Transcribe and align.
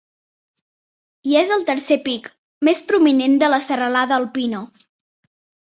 I 1.31 1.37
és 1.41 1.51
el 1.57 1.65
tercer 1.67 1.99
pic 2.09 2.31
més 2.69 2.83
prominent 2.89 3.39
de 3.47 3.53
la 3.55 3.63
serralada 3.69 4.21
alpina. 4.21 4.67